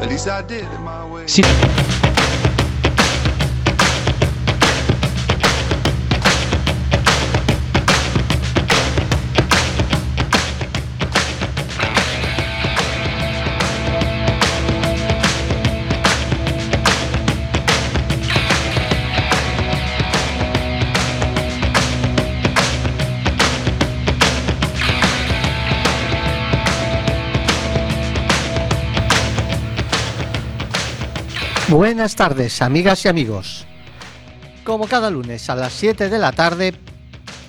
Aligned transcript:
At 0.00 0.08
least 0.10 0.28
I 0.28 0.42
did 0.42 0.64
it 0.64 0.80
my 0.80 1.04
way. 1.04 1.26
Sí. 1.26 1.42
Buenas 31.68 32.14
tardes, 32.14 32.62
amigas 32.62 33.04
y 33.04 33.08
amigos. 33.08 33.66
Como 34.62 34.86
cada 34.86 35.10
lunes 35.10 35.50
a 35.50 35.56
las 35.56 35.72
7 35.72 36.08
de 36.08 36.18
la 36.18 36.30
tarde, 36.30 36.72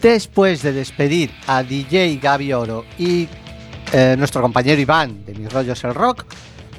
después 0.02 0.63
de 0.63 0.73
despedir 0.73 1.31
a 1.45 1.62
DJ 1.62 2.17
Gaby 2.17 2.52
Oro 2.53 2.84
y 2.98 3.27
eh, 3.94 4.16
nuestro 4.17 4.41
compañero 4.41 4.81
Iván 4.81 5.23
de 5.23 5.35
Mis 5.35 5.53
Rollos 5.53 5.84
el 5.84 5.94
Rock, 5.94 6.25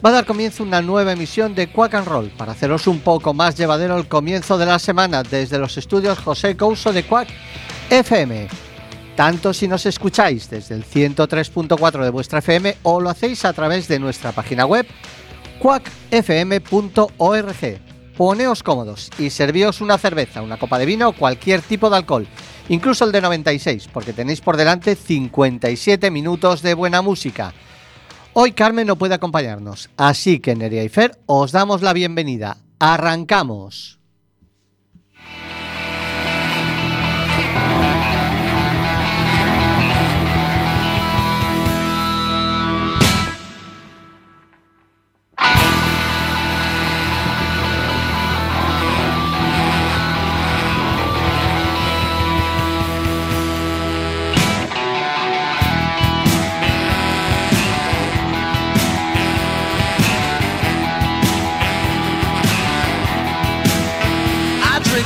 va 0.05 0.11
a 0.11 0.15
dar 0.15 0.27
comienzo 0.27 0.65
una 0.65 0.83
nueva 0.83 1.13
emisión 1.13 1.55
de 1.55 1.69
Quack 1.71 1.95
and 1.95 2.09
Roll 2.09 2.31
para 2.31 2.53
haceros 2.53 2.89
un 2.89 2.99
poco 2.99 3.33
más 3.33 3.57
llevadero 3.57 3.97
el 3.97 4.09
comienzo 4.09 4.59
de 4.59 4.67
la 4.67 4.81
semana 4.81 5.23
desde 5.23 5.61
los 5.61 5.79
estudios 5.79 6.19
José 6.19 6.57
Couso 6.57 6.93
de 6.93 7.05
Quack 7.05 7.29
FM. 7.89 8.49
Tanto 9.15 9.55
si 9.55 9.69
nos 9.69 9.87
escucháis 9.87 10.51
desde 10.51 10.75
el 10.75 10.85
103.4 10.85 12.03
de 12.03 12.11
vuestra 12.11 12.41
FM 12.41 12.79
o 12.83 13.01
lo 13.01 13.11
hacéis 13.11 13.45
a 13.45 13.53
través 13.53 13.87
de 13.87 14.01
nuestra 14.01 14.33
página 14.33 14.67
web 14.67 14.89
quackfm.org. 15.59 17.09
Poneos 18.17 18.63
cómodos 18.65 19.11
y 19.19 19.31
servíos 19.31 19.81
una 19.81 19.97
cerveza, 19.97 20.43
una 20.43 20.59
copa 20.59 20.79
de 20.79 20.87
vino 20.87 21.09
o 21.11 21.13
cualquier 21.13 21.63
tipo 21.63 21.89
de 21.89 21.97
alcohol, 21.97 22.27
incluso 22.69 23.05
el 23.05 23.13
de 23.13 23.21
96, 23.21 23.89
porque 23.93 24.13
tenéis 24.13 24.41
por 24.41 24.57
delante 24.57 24.97
57 24.97 26.11
minutos 26.11 26.63
de 26.63 26.75
buena 26.75 27.01
música. 27.01 27.55
Hoy 28.33 28.53
Carmen 28.53 28.87
no 28.87 28.97
puede 28.97 29.15
acompañarnos, 29.15 29.91
así 29.97 30.41
que 30.41 30.57
Nerea 30.57 30.85
y 30.85 30.89
Fer 30.89 31.19
os 31.27 31.53
damos 31.53 31.83
la 31.83 31.93
bienvenida. 31.93 32.57
¡Arrancamos! 32.79 33.98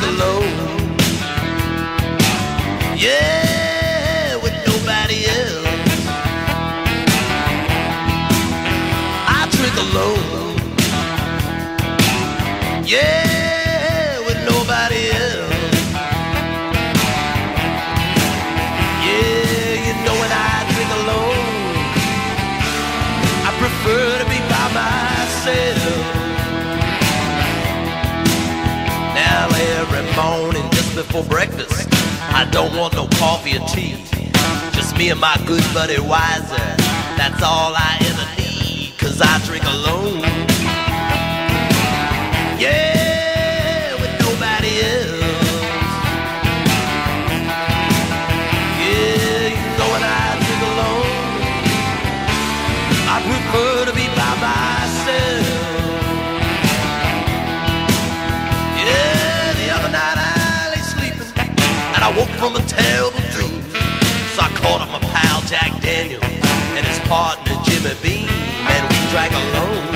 I 0.04 0.16
drink 0.16 0.81
before 31.12 31.28
breakfast, 31.28 31.88
I 32.32 32.48
don't 32.50 32.74
want 32.74 32.94
no 32.94 33.06
coffee 33.18 33.58
or 33.58 33.66
tea. 33.68 33.96
Just 34.72 34.96
me 34.96 35.10
and 35.10 35.20
my 35.20 35.36
good 35.46 35.62
buddy 35.74 36.00
Wiser. 36.00 36.56
That's 37.18 37.42
all 37.42 37.74
I 37.76 37.98
ever 38.00 38.40
need, 38.40 38.96
cause 38.96 39.20
I 39.20 39.38
drink 39.44 39.64
alone. 39.64 40.51
From 62.42 62.56
a 62.56 62.66
terrible 62.66 63.20
dream. 63.30 63.62
So 64.34 64.42
I 64.42 64.50
called 64.56 64.82
up 64.82 64.90
my 64.90 64.98
pal 64.98 65.42
Jack 65.42 65.80
Daniel 65.80 66.24
and 66.24 66.84
his 66.84 66.98
partner 67.06 67.54
Jimmy 67.62 67.94
Beam, 68.02 68.28
and 68.28 68.82
we 68.90 69.10
drank 69.12 69.32
alone. 69.32 69.91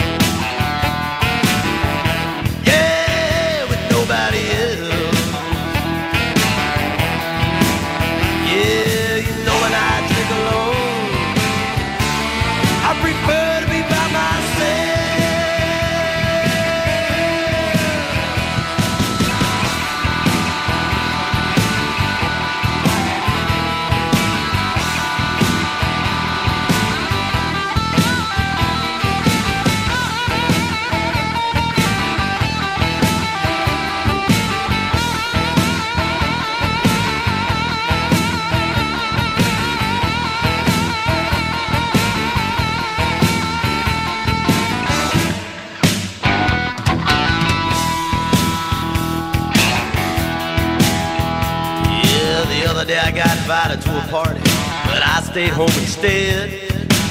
Invited 53.77 53.83
to 53.83 54.07
a 54.07 54.11
party, 54.11 54.41
but 54.87 55.03
I 55.03 55.21
stayed 55.23 55.51
home 55.51 55.67
instead. 55.67 56.51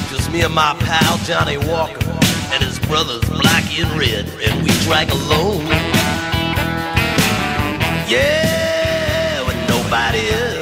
Just 0.09 0.31
me 0.31 0.41
and 0.41 0.53
my 0.53 0.75
pal 0.79 1.17
Johnny 1.19 1.57
Walker 1.57 1.99
and 2.53 2.63
his 2.63 2.79
brothers 2.79 3.21
Blackie 3.21 3.83
and 3.83 3.99
Red, 3.99 4.25
and 4.43 4.63
we 4.63 4.69
drank 4.85 5.11
alone. 5.11 5.65
Yeah, 8.07 9.45
with 9.47 9.69
nobody. 9.69 10.54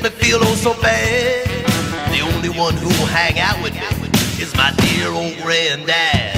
Makes 0.00 0.18
me 0.18 0.28
feel 0.28 0.38
oh 0.42 0.54
so 0.54 0.74
bad. 0.82 1.46
The 2.10 2.20
only 2.20 2.48
one 2.48 2.74
who 2.74 2.88
will 2.88 3.06
hang 3.06 3.38
out 3.38 3.62
with 3.62 3.74
me 3.74 4.42
is 4.42 4.54
my 4.56 4.72
dear 4.78 5.08
old 5.08 5.36
granddad, 5.42 6.35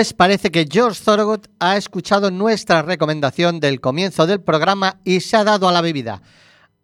Pues 0.00 0.14
parece 0.14 0.50
que 0.50 0.66
George 0.66 0.98
Thorogood 1.04 1.40
ha 1.58 1.76
escuchado 1.76 2.30
nuestra 2.30 2.80
recomendación 2.80 3.60
del 3.60 3.82
comienzo 3.82 4.26
del 4.26 4.40
programa 4.40 4.98
y 5.04 5.20
se 5.20 5.36
ha 5.36 5.44
dado 5.44 5.68
a 5.68 5.72
la 5.72 5.82
bebida. 5.82 6.22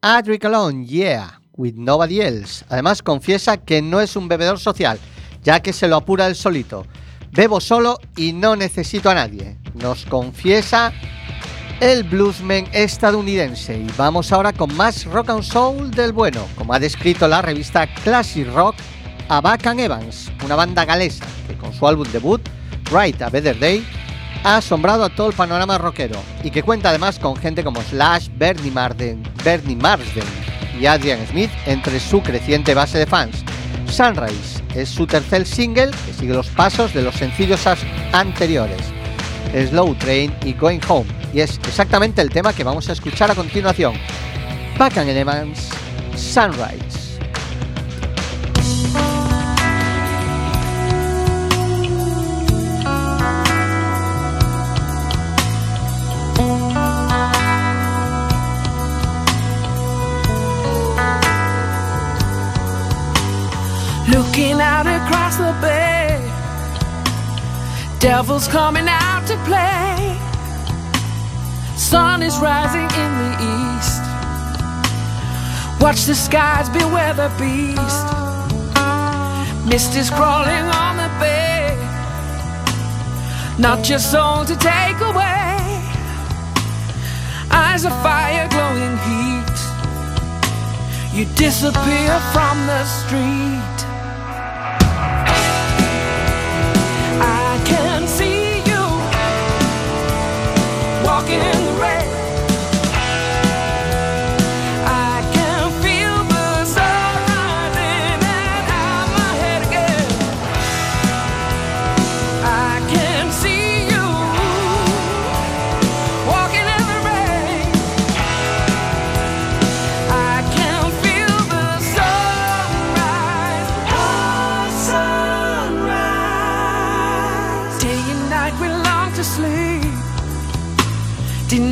I 0.02 0.20
drink 0.22 0.44
alone, 0.44 0.84
yeah, 0.84 1.40
with 1.56 1.76
nobody 1.76 2.20
else. 2.20 2.62
Además 2.68 3.02
confiesa 3.02 3.56
que 3.56 3.80
no 3.80 4.02
es 4.02 4.16
un 4.16 4.28
bebedor 4.28 4.58
social, 4.58 4.98
ya 5.42 5.60
que 5.60 5.72
se 5.72 5.88
lo 5.88 5.96
apura 5.96 6.26
él 6.26 6.34
solito. 6.36 6.84
Bebo 7.32 7.58
solo 7.58 7.98
y 8.18 8.34
no 8.34 8.54
necesito 8.54 9.08
a 9.08 9.14
nadie. 9.14 9.56
Nos 9.72 10.04
confiesa 10.04 10.92
el 11.80 12.04
bluesman 12.04 12.66
estadounidense. 12.74 13.78
Y 13.78 13.86
vamos 13.96 14.30
ahora 14.30 14.52
con 14.52 14.76
más 14.76 15.06
rock 15.06 15.30
and 15.30 15.42
soul 15.42 15.90
del 15.90 16.12
bueno, 16.12 16.46
como 16.54 16.74
ha 16.74 16.78
descrito 16.78 17.26
la 17.26 17.40
revista 17.40 17.86
Classic 17.86 18.46
Rock 18.52 18.74
a 19.30 19.40
Buchan 19.40 19.80
Evans, 19.80 20.30
una 20.44 20.54
banda 20.54 20.84
galesa 20.84 21.24
que 21.46 21.56
con 21.56 21.72
su 21.72 21.88
álbum 21.88 22.06
debut, 22.12 22.46
Right 22.90 23.20
a 23.22 23.30
Better 23.30 23.58
Day, 23.58 23.86
ha 24.44 24.58
asombrado 24.58 25.04
a 25.04 25.08
todo 25.08 25.28
el 25.28 25.34
panorama 25.34 25.78
rockero 25.78 26.22
y 26.44 26.50
que 26.50 26.62
cuenta 26.62 26.90
además 26.90 27.18
con 27.18 27.36
gente 27.36 27.64
como 27.64 27.82
Slash, 27.82 28.28
Bernie, 28.36 28.70
Marden, 28.70 29.22
Bernie 29.44 29.76
Marsden 29.76 30.24
y 30.80 30.86
Adrian 30.86 31.26
Smith 31.26 31.50
entre 31.66 31.98
su 31.98 32.22
creciente 32.22 32.74
base 32.74 32.98
de 32.98 33.06
fans. 33.06 33.44
Sunrise 33.90 34.62
es 34.74 34.88
su 34.88 35.06
tercer 35.06 35.46
single 35.46 35.90
que 36.04 36.12
sigue 36.12 36.34
los 36.34 36.48
pasos 36.48 36.92
de 36.92 37.02
los 37.02 37.14
sencillos 37.14 37.66
anteriores. 38.12 38.80
Slow 39.52 39.94
Train 39.94 40.34
y 40.44 40.52
Going 40.52 40.80
Home, 40.88 41.06
y 41.32 41.40
es 41.40 41.58
exactamente 41.66 42.20
el 42.20 42.30
tema 42.30 42.52
que 42.52 42.64
vamos 42.64 42.88
a 42.88 42.92
escuchar 42.92 43.30
a 43.30 43.34
continuación. 43.34 43.94
Buchan 44.78 45.08
Evans, 45.08 45.70
Sunrise. 46.14 47.05
Looking 64.08 64.60
out 64.60 64.86
across 64.86 65.36
the 65.36 65.52
bay, 65.60 66.22
devil's 67.98 68.46
coming 68.46 68.86
out 68.86 69.26
to 69.26 69.36
play. 69.44 70.16
Sun 71.76 72.22
is 72.22 72.38
rising 72.38 72.88
in 73.02 73.12
the 73.22 73.32
east. 73.56 74.02
Watch 75.80 76.04
the 76.04 76.14
skies, 76.14 76.68
beware 76.68 77.14
the 77.14 77.30
beast. 77.38 78.06
Mist 79.66 79.96
is 79.96 80.08
crawling 80.08 80.66
on 80.84 80.96
the 80.96 81.10
bay, 81.18 81.76
not 83.58 83.88
your 83.88 83.98
soul 83.98 84.44
to 84.44 84.54
take 84.54 85.00
away. 85.00 85.56
Eyes 87.50 87.84
of 87.84 87.92
fire, 88.02 88.46
glowing 88.50 88.96
heat. 89.08 89.56
You 91.12 91.24
disappear 91.34 92.20
from 92.32 92.66
the 92.66 92.84
street. 92.84 93.55
Can 97.66 98.06
see 98.06 98.58
you 98.70 98.82
walking 101.04 101.40
in 101.40 101.64
the 101.66 101.72
rain. 101.80 101.95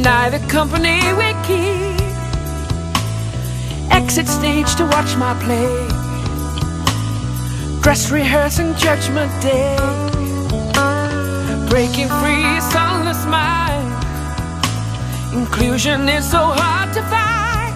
Deny 0.04 0.28
the 0.28 0.46
company 0.48 1.00
we 1.16 1.32
keep. 1.48 1.98
Exit 3.90 4.28
stage 4.28 4.74
to 4.76 4.84
watch 4.84 5.16
my 5.16 5.32
play, 5.44 5.72
dress 7.80 8.10
rehearsing 8.10 8.74
Judgment 8.74 9.32
Day, 9.40 9.76
breaking 11.70 12.08
free, 12.20 12.60
sunless 12.74 13.24
mind. 13.24 13.88
Inclusion 15.32 16.06
is 16.06 16.30
so 16.30 16.42
hard 16.60 16.92
to 16.92 17.02
find. 17.12 17.74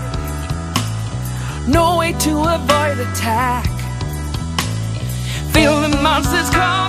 No 1.66 1.96
way 1.96 2.12
to 2.12 2.32
avoid 2.56 2.98
attack. 3.08 3.64
Feel 5.54 5.81
the 5.81 5.96
monsters 6.02 6.50
coming 6.50 6.87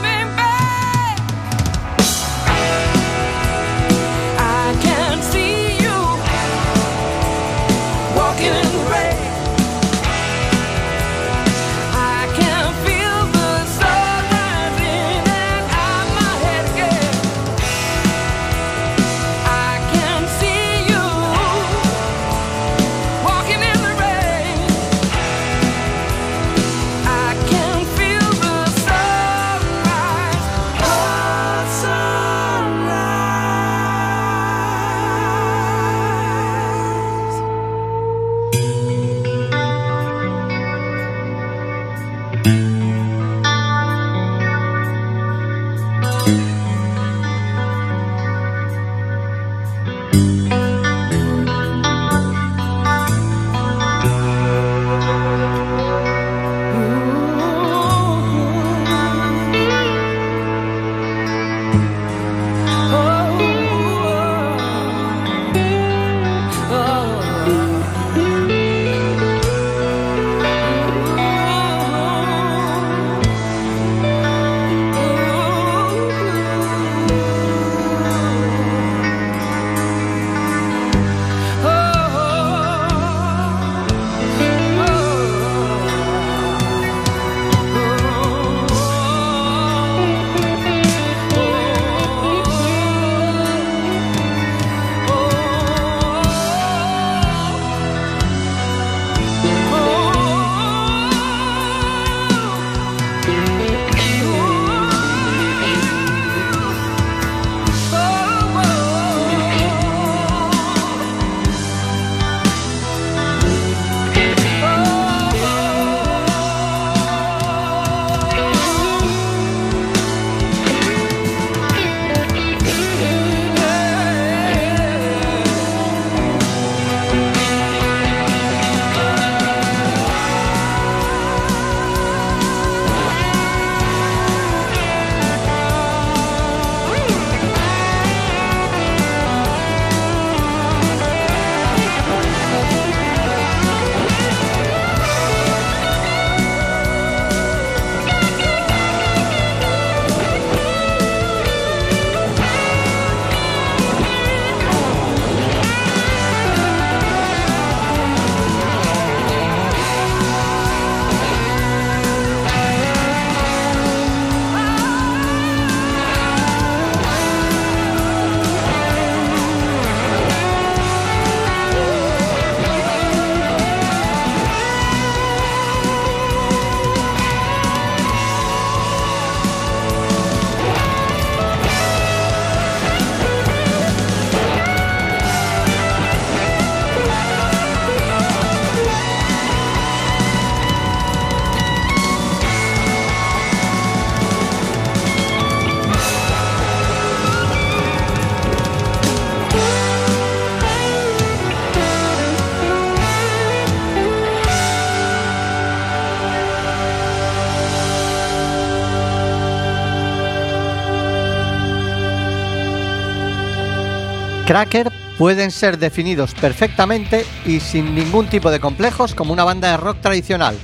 Cracker 214.49 214.91
pueden 215.19 215.51
ser 215.51 215.77
definidos 215.77 216.33
perfectamente 216.33 217.23
y 217.45 217.59
sin 217.59 217.93
ningún 217.93 218.27
tipo 218.29 218.49
de 218.49 218.59
complejos 218.59 219.13
como 219.13 219.31
una 219.31 219.43
banda 219.43 219.69
de 219.69 219.77
rock 219.77 220.01
tradicional 220.01 220.57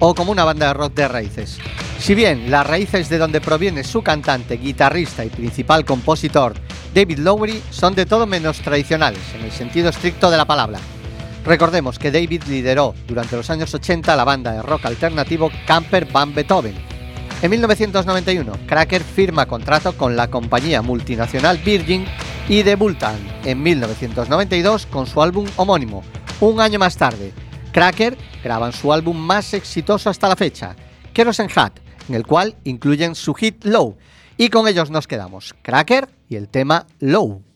o 0.00 0.12
como 0.12 0.32
una 0.32 0.42
banda 0.42 0.66
de 0.66 0.74
rock 0.74 0.92
de 0.94 1.06
raíces. 1.06 1.58
Si 2.00 2.16
bien 2.16 2.50
las 2.50 2.66
raíces 2.66 3.08
de 3.08 3.16
donde 3.16 3.40
proviene 3.40 3.84
su 3.84 4.02
cantante, 4.02 4.56
guitarrista 4.56 5.24
y 5.24 5.28
principal 5.28 5.84
compositor, 5.84 6.54
David 6.92 7.18
Lowery, 7.18 7.62
son 7.70 7.94
de 7.94 8.06
todo 8.06 8.26
menos 8.26 8.58
tradicionales, 8.58 9.22
en 9.36 9.44
el 9.44 9.52
sentido 9.52 9.90
estricto 9.90 10.32
de 10.32 10.36
la 10.36 10.44
palabra. 10.44 10.80
Recordemos 11.44 11.96
que 12.00 12.10
David 12.10 12.42
lideró 12.48 12.96
durante 13.06 13.36
los 13.36 13.48
años 13.50 13.72
80 13.72 14.16
la 14.16 14.24
banda 14.24 14.50
de 14.50 14.62
rock 14.62 14.86
alternativo 14.86 15.52
Camper 15.64 16.06
Van 16.06 16.34
Beethoven. 16.34 16.74
En 17.40 17.52
1991, 17.52 18.52
Cracker 18.66 19.04
firma 19.04 19.46
contrato 19.46 19.96
con 19.96 20.16
la 20.16 20.26
compañía 20.26 20.82
multinacional 20.82 21.58
Virgin 21.58 22.04
y 22.48 22.62
debutan 22.62 23.16
en 23.44 23.62
1992 23.62 24.86
con 24.86 25.06
su 25.06 25.22
álbum 25.22 25.46
homónimo. 25.56 26.02
Un 26.40 26.60
año 26.60 26.78
más 26.78 26.96
tarde, 26.96 27.32
Cracker 27.72 28.16
graban 28.42 28.72
su 28.72 28.92
álbum 28.92 29.16
más 29.16 29.52
exitoso 29.52 30.08
hasta 30.08 30.28
la 30.28 30.36
fecha, 30.36 30.74
Kerosene 31.12 31.52
Hat, 31.54 31.78
en 32.08 32.14
el 32.14 32.26
cual 32.26 32.56
incluyen 32.64 33.14
su 33.14 33.34
hit 33.34 33.64
Low. 33.64 33.96
Y 34.36 34.48
con 34.48 34.66
ellos 34.66 34.90
nos 34.90 35.06
quedamos, 35.06 35.54
Cracker 35.62 36.08
y 36.28 36.36
el 36.36 36.48
tema 36.48 36.86
Low. 37.00 37.47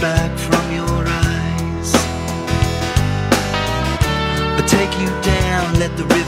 Back 0.00 0.36
from 0.38 0.72
your 0.72 1.04
eyes. 1.06 1.94
Or 4.56 4.66
take 4.66 4.92
you 5.00 5.08
down, 5.22 5.78
let 5.78 5.96
the 5.96 6.04
river 6.04 6.23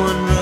one 0.00 0.39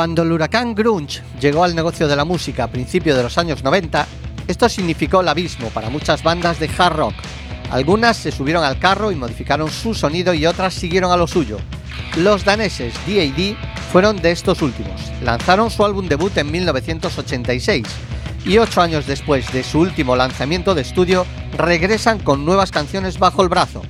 Cuando 0.00 0.22
el 0.22 0.32
huracán 0.32 0.74
grunge 0.74 1.20
llegó 1.42 1.62
al 1.62 1.74
negocio 1.74 2.08
de 2.08 2.16
la 2.16 2.24
música 2.24 2.64
a 2.64 2.70
principios 2.70 3.18
de 3.18 3.22
los 3.22 3.36
años 3.36 3.62
90, 3.62 4.06
esto 4.48 4.66
significó 4.70 5.20
el 5.20 5.28
abismo 5.28 5.68
para 5.68 5.90
muchas 5.90 6.22
bandas 6.22 6.58
de 6.58 6.70
hard 6.78 6.96
rock. 6.96 7.14
Algunas 7.70 8.16
se 8.16 8.32
subieron 8.32 8.64
al 8.64 8.78
carro 8.78 9.12
y 9.12 9.14
modificaron 9.14 9.70
su 9.70 9.92
sonido 9.92 10.32
y 10.32 10.46
otras 10.46 10.72
siguieron 10.72 11.12
a 11.12 11.18
lo 11.18 11.26
suyo. 11.26 11.58
Los 12.16 12.46
daneses 12.46 12.94
D.A.D. 13.06 13.58
fueron 13.92 14.16
de 14.16 14.30
estos 14.30 14.62
últimos. 14.62 15.12
Lanzaron 15.22 15.70
su 15.70 15.84
álbum 15.84 16.08
debut 16.08 16.34
en 16.38 16.50
1986 16.50 17.86
y 18.46 18.56
ocho 18.56 18.80
años 18.80 19.06
después 19.06 19.52
de 19.52 19.62
su 19.62 19.80
último 19.80 20.16
lanzamiento 20.16 20.74
de 20.74 20.80
estudio 20.80 21.26
regresan 21.58 22.20
con 22.20 22.46
nuevas 22.46 22.70
canciones 22.70 23.18
bajo 23.18 23.42
el 23.42 23.50
brazo 23.50 23.82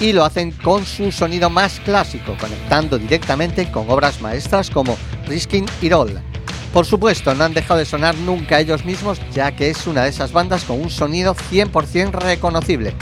y 0.00 0.12
lo 0.12 0.24
hacen 0.24 0.52
con 0.52 0.86
su 0.86 1.10
sonido 1.10 1.50
más 1.50 1.80
clásico, 1.80 2.36
conectando 2.38 2.96
directamente 2.96 3.70
con 3.72 3.90
obras 3.90 4.20
maestras 4.20 4.70
como 4.70 4.96
Risking 5.28 5.66
It 5.82 5.92
All. 5.92 6.20
Por 6.72 6.84
supuesto, 6.84 7.34
no 7.34 7.44
han 7.44 7.54
dejado 7.54 7.78
de 7.78 7.86
sonar 7.86 8.14
nunca 8.16 8.60
ellos 8.60 8.84
mismos, 8.84 9.20
ya 9.32 9.54
que 9.54 9.70
es 9.70 9.86
una 9.86 10.04
de 10.04 10.10
esas 10.10 10.32
bandas 10.32 10.64
con 10.64 10.80
un 10.80 10.90
sonido 10.90 11.34
100% 11.34 12.12
reconocible. 12.12 12.94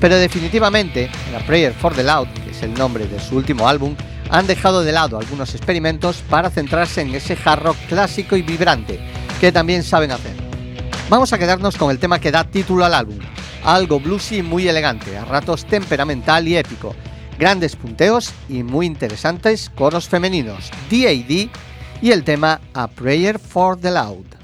Pero 0.00 0.16
definitivamente, 0.16 1.10
en 1.28 1.34
A 1.34 1.38
Prayer 1.46 1.72
for 1.72 1.94
the 1.94 2.02
Loud, 2.02 2.28
que 2.44 2.50
es 2.50 2.62
el 2.62 2.74
nombre 2.74 3.06
de 3.06 3.18
su 3.18 3.36
último 3.36 3.68
álbum, 3.68 3.96
han 4.30 4.46
dejado 4.46 4.82
de 4.82 4.92
lado 4.92 5.18
algunos 5.18 5.54
experimentos 5.54 6.22
para 6.28 6.50
centrarse 6.50 7.00
en 7.00 7.14
ese 7.14 7.38
hard 7.42 7.62
rock 7.62 7.76
clásico 7.88 8.36
y 8.36 8.42
vibrante, 8.42 9.00
que 9.40 9.52
también 9.52 9.82
saben 9.82 10.10
hacer. 10.10 10.34
Vamos 11.08 11.32
a 11.32 11.38
quedarnos 11.38 11.76
con 11.76 11.90
el 11.90 11.98
tema 11.98 12.18
que 12.18 12.32
da 12.32 12.44
título 12.44 12.84
al 12.84 12.94
álbum, 12.94 13.18
algo 13.64 14.00
bluesy 14.00 14.38
y 14.38 14.42
muy 14.42 14.68
elegante, 14.68 15.16
a 15.16 15.24
ratos 15.24 15.64
temperamental 15.64 16.46
y 16.46 16.56
épico, 16.56 16.94
grandes 17.38 17.76
punteos 17.76 18.32
y 18.48 18.62
muy 18.62 18.86
interesantes 18.86 19.70
coros 19.70 20.08
femeninos, 20.08 20.70
D.A.D. 20.90 21.50
y 22.00 22.10
el 22.10 22.24
tema 22.24 22.60
A 22.74 22.88
Prayer 22.88 23.38
for 23.38 23.78
the 23.78 23.90
Loud. 23.90 24.35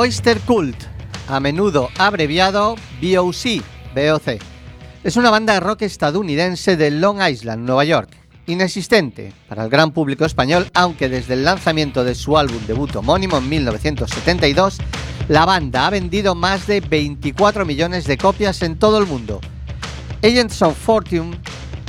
Oyster 0.00 0.40
Cult, 0.40 0.84
a 1.28 1.40
menudo 1.40 1.90
abreviado 1.98 2.74
BOC, 3.02 3.62
BOC. 3.94 4.40
Es 5.04 5.18
una 5.18 5.28
banda 5.28 5.52
de 5.52 5.60
rock 5.60 5.82
estadounidense 5.82 6.78
de 6.78 6.90
Long 6.90 7.20
Island, 7.20 7.66
Nueva 7.66 7.84
York. 7.84 8.08
Inexistente 8.46 9.34
para 9.46 9.62
el 9.62 9.68
gran 9.68 9.92
público 9.92 10.24
español, 10.24 10.70
aunque 10.72 11.10
desde 11.10 11.34
el 11.34 11.44
lanzamiento 11.44 12.02
de 12.02 12.14
su 12.14 12.38
álbum 12.38 12.66
debut 12.66 12.96
homónimo 12.96 13.36
en 13.36 13.50
1972, 13.50 14.78
la 15.28 15.44
banda 15.44 15.86
ha 15.86 15.90
vendido 15.90 16.34
más 16.34 16.66
de 16.66 16.80
24 16.80 17.66
millones 17.66 18.06
de 18.06 18.16
copias 18.16 18.62
en 18.62 18.78
todo 18.78 18.96
el 18.96 19.06
mundo. 19.06 19.38
Agents 20.22 20.62
of 20.62 20.78
Fortune, 20.78 21.38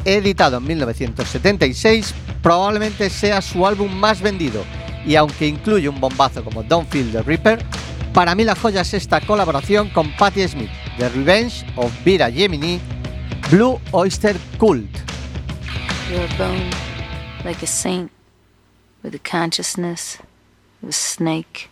editado 0.04 0.58
en 0.58 0.66
1976, 0.66 2.14
probablemente 2.44 3.10
sea 3.10 3.42
su 3.42 3.66
álbum 3.66 3.90
más 3.90 4.22
vendido, 4.22 4.66
y 5.06 5.16
aunque 5.16 5.48
incluye 5.48 5.88
un 5.88 6.02
bombazo 6.02 6.44
como 6.44 6.62
Don't 6.62 6.90
Feel 6.90 7.10
the 7.14 7.24
Reaper, 7.24 7.66
para 8.14 8.36
mí 8.36 8.44
la 8.44 8.56
joya 8.56 8.82
es 8.82 8.94
esta 8.94 9.22
colaboración 9.22 9.90
con 9.90 10.12
Patti 10.18 10.48
Smith, 10.48 10.70
The 10.98 11.10
Revenge 11.10 11.66
of 11.76 11.92
Vera 12.04 12.30
Gemini, 12.30 12.80
Blue 13.50 13.80
Oyster 13.92 14.36
Cult. 14.60 14.90
You're 16.10 16.24
a 16.24 16.38
bone 16.38 16.70
like 17.46 17.64
a 17.64 17.68
saint 17.68 18.12
with 19.04 19.14
the 19.14 19.20
consciousness 19.20 20.18
of 20.84 20.90
a 20.90 20.92
snake. 20.92 21.70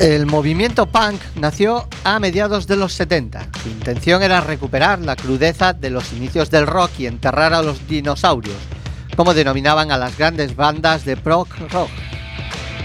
El 0.00 0.26
movimiento 0.26 0.86
punk 0.86 1.20
nació 1.34 1.88
a 2.04 2.20
mediados 2.20 2.68
de 2.68 2.76
los 2.76 2.92
70. 2.92 3.48
Su 3.60 3.68
intención 3.68 4.22
era 4.22 4.40
recuperar 4.40 5.00
la 5.00 5.16
crudeza 5.16 5.72
de 5.72 5.90
los 5.90 6.12
inicios 6.12 6.52
del 6.52 6.68
rock 6.68 6.92
y 6.98 7.06
enterrar 7.06 7.52
a 7.52 7.62
los 7.62 7.88
dinosaurios, 7.88 8.56
como 9.16 9.34
denominaban 9.34 9.90
a 9.90 9.98
las 9.98 10.16
grandes 10.16 10.54
bandas 10.54 11.04
de 11.04 11.16
prog 11.16 11.48
rock. 11.72 11.90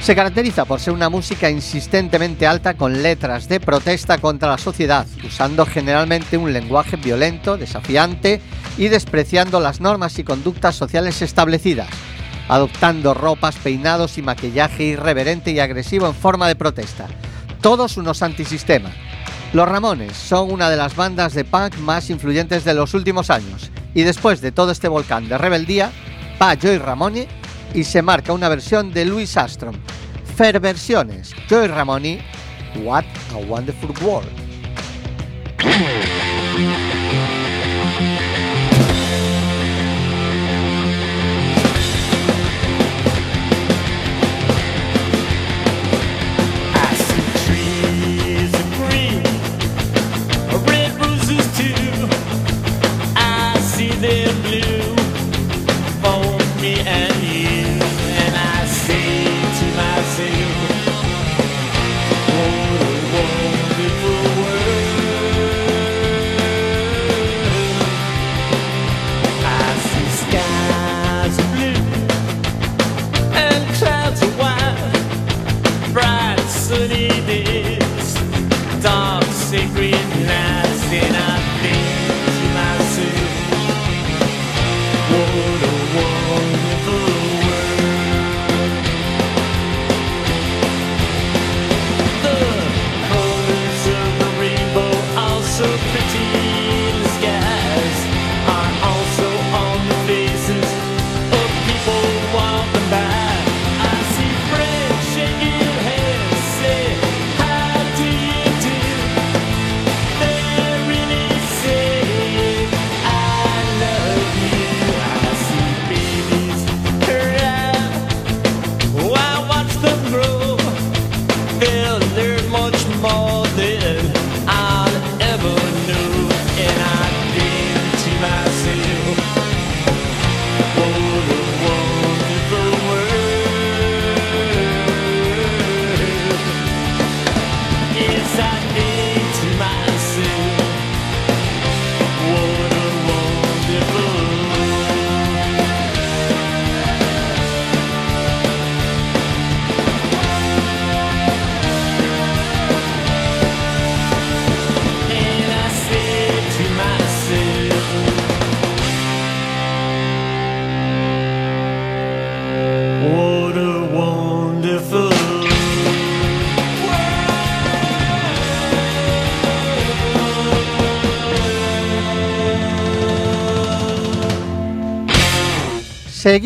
Se 0.01 0.15
caracteriza 0.15 0.65
por 0.65 0.79
ser 0.79 0.91
una 0.93 1.09
música 1.09 1.51
insistentemente 1.51 2.47
alta 2.47 2.73
con 2.73 3.03
letras 3.03 3.47
de 3.47 3.59
protesta 3.59 4.17
contra 4.17 4.49
la 4.49 4.57
sociedad, 4.57 5.05
usando 5.23 5.67
generalmente 5.67 6.37
un 6.37 6.51
lenguaje 6.51 6.97
violento, 6.97 7.57
desafiante 7.57 8.41
y 8.75 8.87
despreciando 8.87 9.59
las 9.59 9.81
normas 9.81 10.17
y 10.17 10.23
conductas 10.23 10.75
sociales 10.75 11.21
establecidas, 11.21 11.89
adoptando 12.47 13.13
ropas, 13.13 13.55
peinados 13.55 14.17
y 14.17 14.21
maquillaje 14.21 14.83
irreverente 14.83 15.51
y 15.51 15.59
agresivo 15.59 16.07
en 16.07 16.15
forma 16.15 16.47
de 16.47 16.55
protesta. 16.55 17.07
Todos 17.61 17.97
unos 17.97 18.21
antisistema. 18.21 18.91
Los 19.53 19.69
Ramones 19.69 20.17
son 20.17 20.51
una 20.51 20.69
de 20.69 20.77
las 20.77 20.95
bandas 20.95 21.33
de 21.33 21.45
punk 21.45 21.77
más 21.77 22.09
influyentes 22.09 22.63
de 22.63 22.73
los 22.73 22.93
últimos 22.93 23.29
años 23.29 23.71
y 23.93 24.01
después 24.01 24.41
de 24.41 24.51
todo 24.51 24.71
este 24.71 24.87
volcán 24.87 25.29
de 25.29 25.37
rebeldía, 25.37 25.91
va 26.41 26.55
Joy 26.55 26.79
Ramone 26.79 27.27
y 27.73 27.83
se 27.83 28.01
marca 28.01 28.33
una 28.33 28.49
versión 28.49 28.91
de 28.91 29.05
Louis 29.05 29.37
Armstrong. 29.37 29.75
Fair 30.35 30.59
versiones, 30.59 31.33
Joy 31.47 31.67
Ramone, 31.67 32.23
What 32.83 33.05
a 33.33 33.37
Wonderful 33.37 33.93
World. 34.01 34.29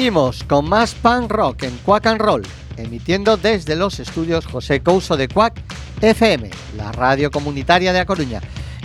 Seguimos 0.08 0.46
con 0.46 0.70
más 0.70 0.94
punk 0.94 1.30
rock 1.30 1.64
en 1.64 1.78
Quack 1.80 2.06
and 2.06 2.22
Roll, 2.22 2.44
emitiendo 2.78 3.36
desde 3.36 3.76
los 3.76 4.00
estudios 4.00 4.46
José 4.46 4.80
Couso 4.80 5.18
de 5.18 5.28
Quack 5.28 5.62
FM, 6.00 6.50
la 6.78 6.94
radio 6.94 7.30
comunitaria 7.30 7.92
de 7.92 8.00
A 8.00 8.06
Coruña. 8.06 8.40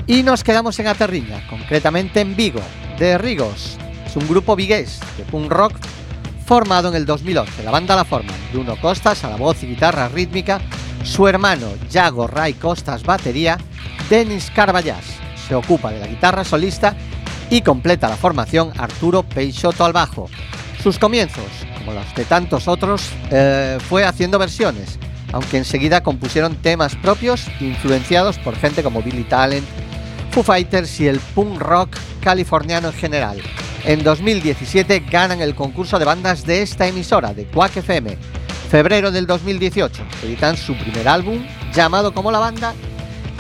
Y 0.09 0.25
nos 0.25 0.43
quedamos 0.43 0.81
en 0.81 0.89
Aterriña, 0.89 1.47
concretamente 1.49 2.21
en 2.21 2.35
Vigo, 2.35 2.61
de 2.99 3.19
Rigos. 3.19 3.79
Es 4.05 4.17
un 4.17 4.27
grupo 4.27 4.57
vigués 4.57 4.99
de 5.17 5.23
punk 5.23 5.49
rock 5.49 5.75
formado 6.45 6.89
en 6.89 6.97
el 6.97 7.07
2011. 7.07 7.63
La 7.63 7.71
banda 7.71 7.95
la 7.95 8.05
forman 8.05 8.35
Bruno 8.53 8.75
Costas 8.81 9.23
a 9.23 9.31
la 9.31 9.37
voz 9.37 9.63
y 9.63 9.69
guitarra 9.69 10.09
rítmica, 10.09 10.61
su 11.05 11.29
hermano 11.29 11.69
Yago 11.89 12.27
Ray 12.27 12.55
Costas 12.55 13.05
batería, 13.05 13.59
Denis 14.11 14.51
Carballas 14.53 15.05
se 15.47 15.55
ocupa 15.55 15.93
de 15.93 16.01
la 16.01 16.09
guitarra 16.09 16.43
solista 16.43 16.97
y 17.49 17.61
completa 17.61 18.09
la 18.09 18.17
formación 18.17 18.73
Arturo 18.77 19.23
Peixoto 19.23 19.85
al 19.85 19.93
bajo. 19.93 20.29
Sus 20.83 20.99
comienzos, 20.99 21.45
como 21.79 21.93
los 21.93 22.13
de 22.17 22.25
tantos 22.25 22.67
otros, 22.67 23.09
eh, 23.31 23.79
fue 23.89 24.05
haciendo 24.05 24.37
versiones, 24.41 24.99
aunque 25.33 25.59
enseguida 25.59 26.03
compusieron 26.03 26.57
temas 26.57 26.97
propios 26.97 27.47
influenciados 27.61 28.37
por 28.41 28.57
gente 28.57 28.83
como 28.83 29.01
Billy 29.01 29.23
Talent, 29.23 29.65
Foo 30.33 30.43
Fighters 30.43 30.99
y 30.99 31.07
el 31.07 31.21
punk 31.21 31.61
rock 31.61 31.97
californiano 32.21 32.89
en 32.89 32.95
general. 32.95 33.41
En 33.85 34.03
2017 34.03 35.05
ganan 35.09 35.41
el 35.41 35.55
concurso 35.55 36.01
de 36.01 36.05
bandas 36.05 36.45
de 36.45 36.63
esta 36.63 36.89
emisora, 36.89 37.33
de 37.33 37.45
Quack 37.47 37.77
FM. 37.77 38.19
Febrero 38.69 39.13
del 39.13 39.27
2018 39.27 40.03
editan 40.25 40.57
su 40.57 40.75
primer 40.77 41.07
álbum, 41.07 41.47
llamado 41.73 42.13
como 42.13 42.33
la 42.33 42.41
banda, 42.41 42.75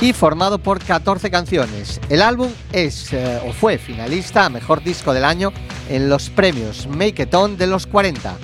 y 0.03 0.13
formado 0.13 0.59
por 0.59 0.81
14 0.81 1.31
canciones. 1.31 2.01
El 2.09 2.23
álbum 2.23 2.51
es 2.73 3.13
eh, 3.13 3.41
o 3.47 3.53
fue 3.53 3.79
finalista 3.79 4.47
a 4.47 4.49
Mejor 4.49 4.83
Disco 4.83 5.15
del 5.15 5.25
Año 5.25 5.53
en 5.89 6.09
los 6.09 6.29
premios 6.29 6.89
Make 6.89 7.23
It 7.23 7.35
On 7.35 7.57
de 7.57 7.69
los 7.69 7.87
40. 7.87 8.37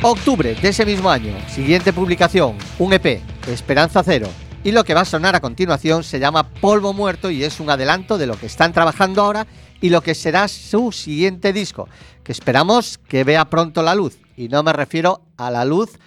Octubre 0.00 0.54
de 0.54 0.68
ese 0.70 0.86
mismo 0.86 1.10
año, 1.10 1.36
siguiente 1.50 1.92
publicación, 1.92 2.56
un 2.78 2.94
EP, 2.94 3.20
Esperanza 3.48 4.02
Cero. 4.02 4.28
Y 4.64 4.72
lo 4.72 4.82
que 4.82 4.94
va 4.94 5.02
a 5.02 5.04
sonar 5.04 5.36
a 5.36 5.40
continuación 5.40 6.04
se 6.04 6.18
llama 6.18 6.48
Polvo 6.48 6.94
Muerto 6.94 7.30
y 7.30 7.44
es 7.44 7.60
un 7.60 7.68
adelanto 7.68 8.16
de 8.16 8.26
lo 8.26 8.38
que 8.38 8.46
están 8.46 8.72
trabajando 8.72 9.20
ahora 9.20 9.46
y 9.82 9.90
lo 9.90 10.00
que 10.00 10.14
será 10.14 10.48
su 10.48 10.90
siguiente 10.90 11.52
disco, 11.52 11.86
que 12.24 12.32
esperamos 12.32 12.96
que 12.96 13.24
vea 13.24 13.50
pronto 13.50 13.82
la 13.82 13.94
luz. 13.94 14.16
Y 14.38 14.48
no 14.48 14.62
me 14.62 14.72
refiero 14.72 15.20
a 15.36 15.50
la 15.50 15.66
luz 15.66 15.98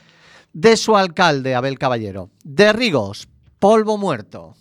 de 0.53 0.75
su 0.75 0.97
alcalde, 0.97 1.53
Abel 1.53 1.77
Caballero. 1.77 2.29
De 2.43 2.73
Rigos, 2.73 3.27
Polvo 3.63 3.95
Muerto. 3.97 4.57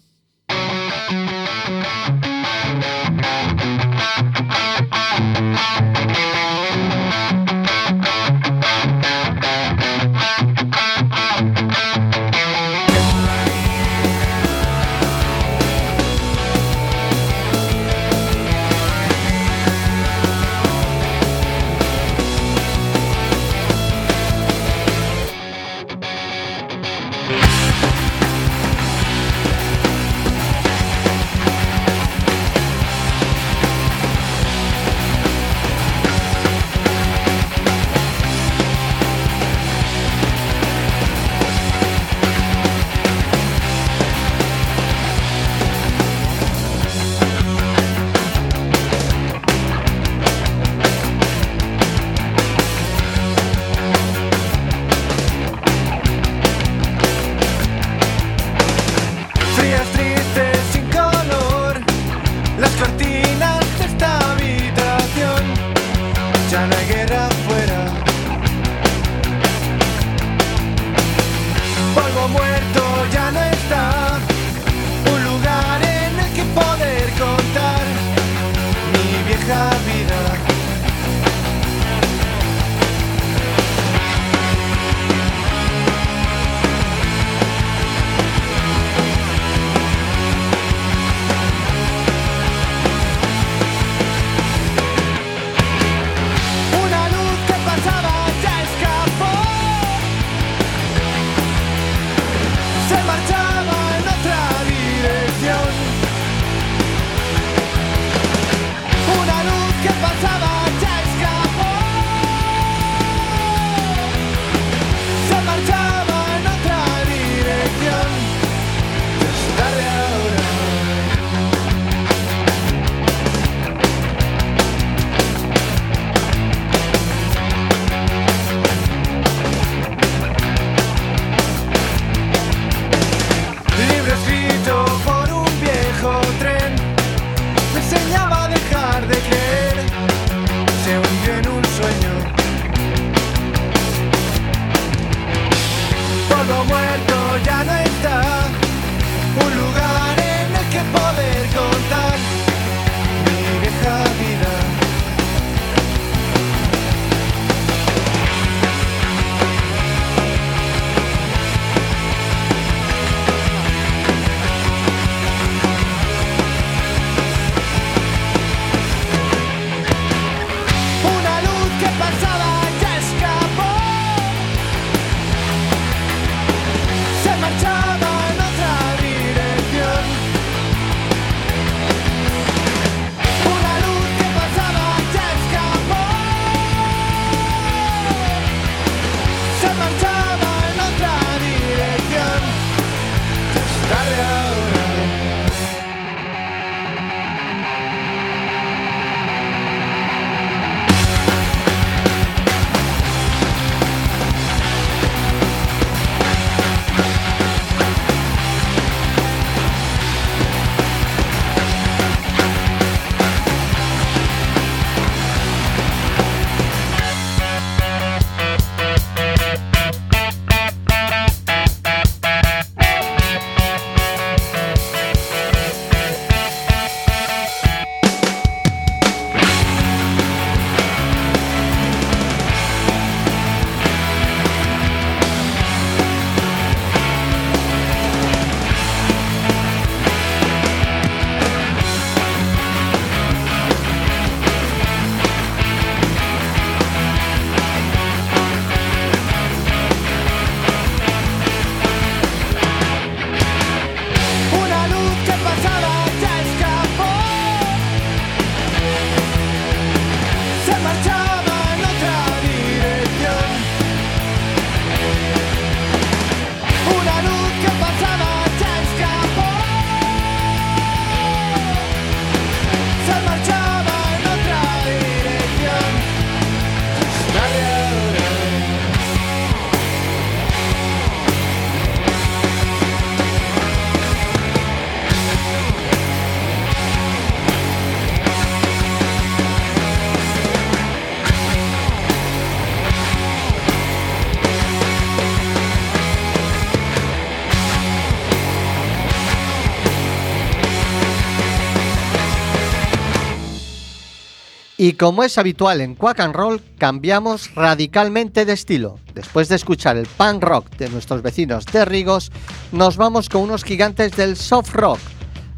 Y 304.83 304.95
como 304.95 305.23
es 305.23 305.39
habitual 305.39 305.81
en 305.81 305.95
Quack 305.95 306.19
and 306.19 306.35
Roll, 306.35 306.61
cambiamos 306.77 307.55
radicalmente 307.55 308.45
de 308.45 308.55
estilo. 308.55 308.99
Después 309.15 309.49
de 309.49 309.55
escuchar 309.55 309.97
el 309.97 310.09
punk 310.09 310.43
rock 310.43 310.71
de 310.71 310.89
nuestros 310.89 311.23
vecinos 311.23 311.67
de 311.67 311.85
Rigos, 311.85 312.33
nos 312.73 312.97
vamos 312.97 313.29
con 313.29 313.43
unos 313.43 313.63
gigantes 313.63 314.17
del 314.17 314.37
soft 314.37 314.75
rock, 314.75 314.99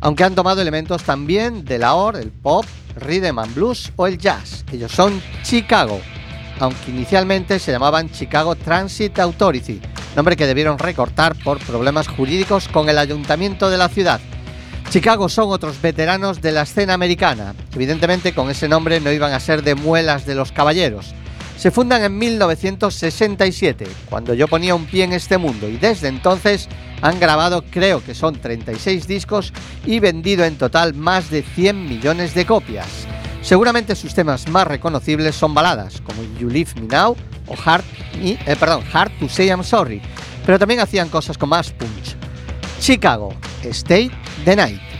aunque 0.00 0.24
han 0.24 0.34
tomado 0.34 0.60
elementos 0.60 1.04
también 1.04 1.64
de 1.64 1.78
la 1.78 1.94
OR, 1.94 2.16
el 2.16 2.32
pop, 2.32 2.66
rhythm 2.96 3.38
and 3.38 3.54
blues 3.54 3.90
o 3.96 4.06
el 4.06 4.18
jazz. 4.18 4.62
Ellos 4.70 4.92
son 4.92 5.22
Chicago, 5.42 6.02
aunque 6.60 6.90
inicialmente 6.90 7.58
se 7.58 7.72
llamaban 7.72 8.10
Chicago 8.10 8.56
Transit 8.56 9.18
Authority, 9.18 9.80
nombre 10.16 10.36
que 10.36 10.46
debieron 10.46 10.78
recortar 10.78 11.34
por 11.42 11.60
problemas 11.60 12.08
jurídicos 12.08 12.68
con 12.68 12.90
el 12.90 12.98
ayuntamiento 12.98 13.70
de 13.70 13.78
la 13.78 13.88
ciudad. 13.88 14.20
Chicago 14.90 15.28
son 15.28 15.50
otros 15.50 15.80
veteranos 15.82 16.40
de 16.40 16.52
la 16.52 16.62
escena 16.62 16.94
americana. 16.94 17.54
Evidentemente 17.74 18.32
con 18.32 18.50
ese 18.50 18.68
nombre 18.68 19.00
no 19.00 19.10
iban 19.10 19.32
a 19.32 19.40
ser 19.40 19.62
de 19.62 19.74
muelas 19.74 20.24
de 20.26 20.34
los 20.34 20.52
caballeros. 20.52 21.14
Se 21.56 21.70
fundan 21.70 22.02
en 22.02 22.18
1967, 22.18 23.86
cuando 24.10 24.34
yo 24.34 24.48
ponía 24.48 24.74
un 24.74 24.86
pie 24.86 25.04
en 25.04 25.12
este 25.12 25.38
mundo, 25.38 25.68
y 25.68 25.76
desde 25.76 26.08
entonces 26.08 26.68
han 27.00 27.20
grabado 27.20 27.64
creo 27.70 28.04
que 28.04 28.14
son 28.14 28.34
36 28.34 29.06
discos 29.06 29.52
y 29.86 30.00
vendido 30.00 30.44
en 30.44 30.58
total 30.58 30.94
más 30.94 31.30
de 31.30 31.42
100 31.42 31.88
millones 31.88 32.34
de 32.34 32.44
copias. 32.44 32.88
Seguramente 33.40 33.94
sus 33.94 34.14
temas 34.14 34.48
más 34.48 34.66
reconocibles 34.66 35.34
son 35.34 35.54
baladas, 35.54 36.00
como 36.00 36.22
You 36.38 36.48
Leave 36.48 36.70
Me 36.80 36.88
Now 36.88 37.16
o 37.46 37.54
Hard, 37.64 37.84
eh, 38.20 38.56
perdón, 38.58 38.82
Hard 38.92 39.12
to 39.20 39.28
Say 39.28 39.48
I'm 39.48 39.62
Sorry, 39.62 40.00
pero 40.46 40.58
también 40.58 40.80
hacían 40.80 41.08
cosas 41.08 41.38
con 41.38 41.50
más 41.50 41.70
punch. 41.70 42.23
Chicago, 42.84 43.32
Stay 43.72 44.10
the 44.44 44.54
Night. 44.54 44.93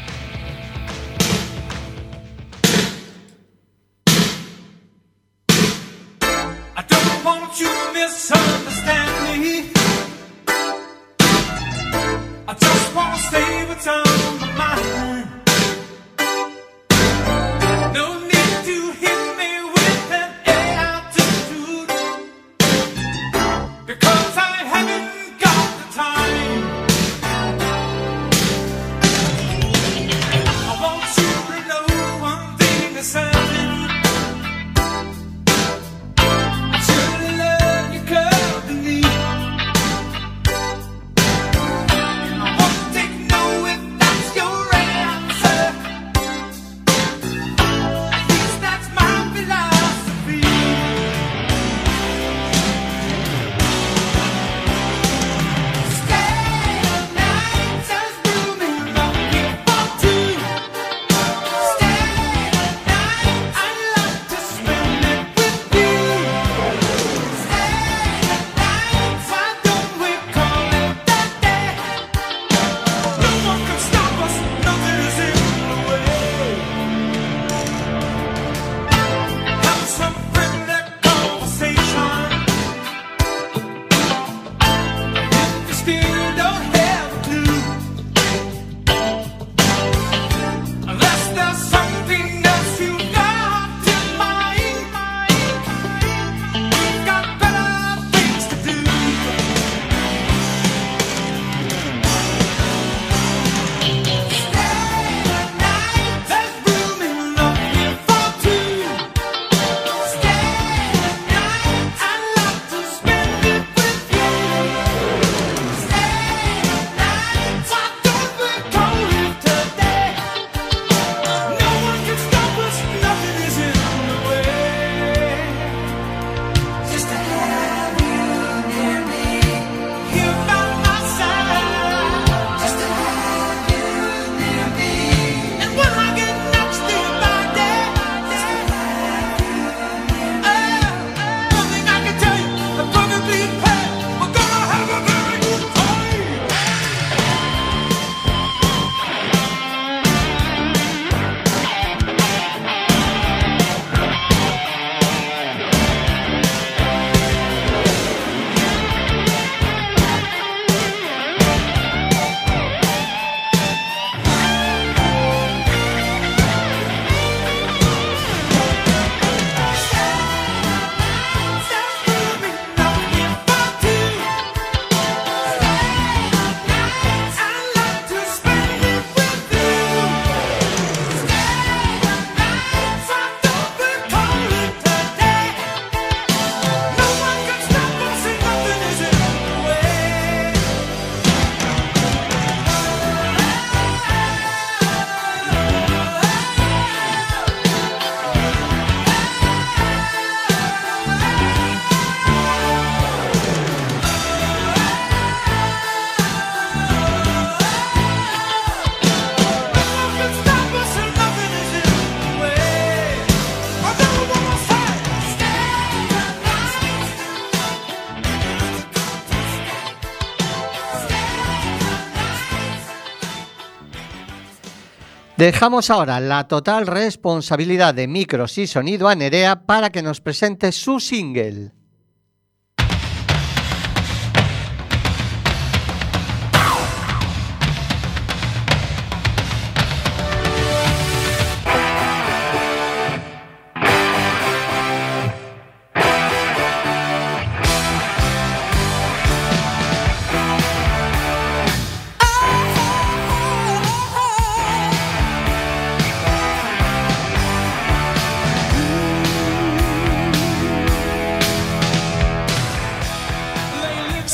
Dejamos 225.45 225.91
ahora 225.91 226.21
la 226.21 226.49
total 226.49 226.87
responsabilidad 226.87 227.93
de 227.93 228.09
micros 228.09 228.57
y 228.57 228.67
sonido 228.67 229.09
a 229.09 229.15
Nerea 229.15 229.67
para 229.67 229.91
que 229.91 230.01
nos 230.01 230.23
presente 230.23 230.73
su 230.73 231.01
single. 231.01 231.73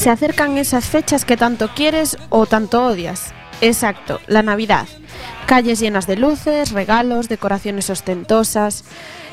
Se 0.00 0.08
acercan 0.08 0.56
esas 0.56 0.86
fechas 0.86 1.26
que 1.26 1.36
tanto 1.36 1.68
quieres 1.74 2.16
o 2.30 2.46
tanto 2.46 2.86
odias. 2.86 3.34
Exacto, 3.60 4.18
la 4.28 4.42
Navidad. 4.42 4.88
Calles 5.44 5.78
llenas 5.78 6.06
de 6.06 6.16
luces, 6.16 6.70
regalos, 6.70 7.28
decoraciones 7.28 7.90
ostentosas. 7.90 8.84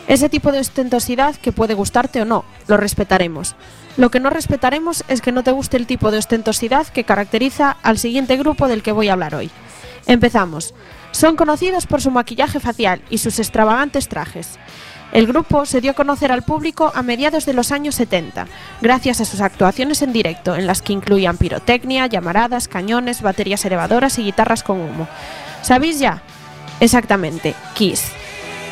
Ese 0.09 0.27
tipo 0.27 0.51
de 0.51 0.59
ostentosidad 0.59 1.37
que 1.37 1.53
puede 1.53 1.73
gustarte 1.73 2.21
o 2.21 2.25
no, 2.25 2.43
lo 2.67 2.75
respetaremos. 2.75 3.55
Lo 3.95 4.11
que 4.11 4.19
no 4.19 4.29
respetaremos 4.29 5.05
es 5.07 5.21
que 5.21 5.31
no 5.31 5.41
te 5.41 5.51
guste 5.51 5.77
el 5.77 5.87
tipo 5.87 6.11
de 6.11 6.17
ostentosidad 6.17 6.85
que 6.87 7.05
caracteriza 7.05 7.77
al 7.81 7.97
siguiente 7.97 8.35
grupo 8.35 8.67
del 8.67 8.83
que 8.83 8.91
voy 8.91 9.07
a 9.07 9.13
hablar 9.13 9.35
hoy. 9.35 9.49
Empezamos. 10.05 10.73
Son 11.11 11.37
conocidos 11.37 11.87
por 11.87 12.01
su 12.01 12.11
maquillaje 12.11 12.59
facial 12.59 13.01
y 13.09 13.19
sus 13.19 13.39
extravagantes 13.39 14.09
trajes. 14.09 14.59
El 15.11 15.25
grupo 15.25 15.65
se 15.65 15.81
dio 15.81 15.91
a 15.91 15.95
conocer 15.95 16.31
al 16.31 16.43
público 16.43 16.91
a 16.93 17.01
mediados 17.01 17.45
de 17.45 17.53
los 17.53 17.71
años 17.71 17.95
70, 17.95 18.47
gracias 18.81 19.21
a 19.21 19.25
sus 19.25 19.41
actuaciones 19.41 20.01
en 20.01 20.13
directo, 20.13 20.55
en 20.55 20.67
las 20.67 20.81
que 20.81 20.93
incluían 20.93 21.37
pirotecnia, 21.37 22.07
llamaradas, 22.07 22.67
cañones, 22.67 23.21
baterías 23.21 23.63
elevadoras 23.65 24.19
y 24.19 24.23
guitarras 24.23 24.63
con 24.63 24.79
humo. 24.81 25.07
¿Sabéis 25.61 25.99
ya? 25.99 26.21
Exactamente, 26.79 27.55
Kiss. 27.73 28.11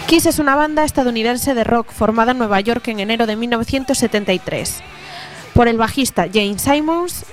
Kiss 0.07 0.27
es 0.27 0.38
una 0.38 0.55
banda 0.55 0.83
estadounidense 0.83 1.55
de 1.55 1.63
rock 1.63 1.91
formada 1.91 2.33
en 2.33 2.38
Nueva 2.38 2.59
York 2.59 2.88
en 2.89 2.99
enero 2.99 3.25
de 3.25 3.36
1973 3.36 4.83
por 5.55 5.67
el 5.69 5.77
bajista 5.77 6.27
James 6.31 6.61
Simons 6.61 7.25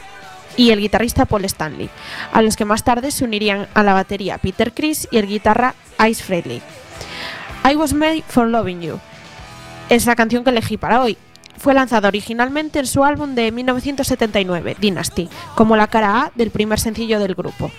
y 0.57 0.71
el 0.71 0.81
guitarrista 0.81 1.27
Paul 1.27 1.45
Stanley, 1.45 1.91
a 2.33 2.41
los 2.41 2.57
que 2.57 2.65
más 2.65 2.85
tarde 2.85 3.11
se 3.11 3.25
unirían 3.25 3.69
a 3.75 3.83
la 3.83 3.95
batería 3.95 4.39
Peter 4.39 4.73
Criss 4.73 5.09
y 5.11 5.19
el 5.19 5.27
guitarra 5.27 5.75
Ice 6.09 6.23
Frehley. 6.23 6.63
I 7.65 7.77
Was 7.77 7.93
Made 7.93 8.23
for 8.29 8.47
Loving 8.49 8.81
You 8.81 8.99
es 9.89 10.07
la 10.07 10.17
canción 10.17 10.43
que 10.43 10.51
elegí 10.51 10.79
para 10.79 11.03
hoy. 11.03 11.19
Fue 11.59 11.75
lanzada 11.75 12.09
originalmente 12.09 12.79
en 12.79 12.87
su 12.87 13.05
álbum 13.05 13.35
de 13.35 13.53
1979, 13.53 14.77
Dynasty, 14.81 15.29
como 15.55 15.77
la 15.77 15.87
cara 15.87 16.23
A 16.23 16.33
del 16.35 16.51
primer 16.51 16.81
sencillo 16.81 17.21
del 17.21 17.35
grupo. 17.35 17.71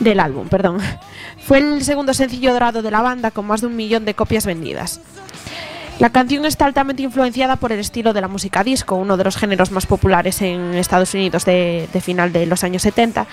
Del 0.00 0.18
álbum, 0.18 0.48
perdón. 0.48 0.78
Fue 1.38 1.58
el 1.58 1.84
segundo 1.84 2.14
sencillo 2.14 2.52
dorado 2.52 2.82
de 2.82 2.90
la 2.90 3.00
banda 3.00 3.30
con 3.30 3.46
más 3.46 3.60
de 3.60 3.68
un 3.68 3.76
millón 3.76 4.04
de 4.04 4.14
copias 4.14 4.44
vendidas. 4.44 5.00
La 6.00 6.08
canción 6.08 6.46
está 6.46 6.64
altamente 6.64 7.02
influenciada 7.02 7.56
por 7.56 7.72
el 7.72 7.78
estilo 7.78 8.14
de 8.14 8.22
la 8.22 8.28
música 8.28 8.64
disco, 8.64 8.94
uno 8.94 9.18
de 9.18 9.24
los 9.24 9.36
géneros 9.36 9.70
más 9.70 9.84
populares 9.84 10.40
en 10.40 10.74
Estados 10.74 11.12
Unidos 11.12 11.44
de, 11.44 11.88
final 12.02 12.32
de 12.32 12.46
los 12.46 12.64
años 12.64 12.80
70. 12.80 13.26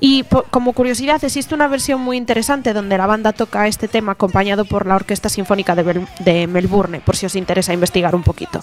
Y 0.00 0.24
como 0.50 0.72
curiosidad, 0.72 1.22
existe 1.22 1.54
una 1.54 1.68
versión 1.68 2.00
muy 2.00 2.16
interesante 2.16 2.72
donde 2.72 2.98
la 2.98 3.06
banda 3.06 3.32
toca 3.32 3.68
este 3.68 3.86
tema 3.86 4.12
acompañado 4.12 4.64
por 4.64 4.84
la 4.84 4.96
Orquesta 4.96 5.28
Sinfónica 5.28 5.76
de, 5.76 6.04
de 6.18 6.48
Melbourne, 6.48 7.00
por 7.04 7.14
si 7.14 7.26
os 7.26 7.36
interesa 7.36 7.72
investigar 7.72 8.16
un 8.16 8.24
poquito. 8.24 8.62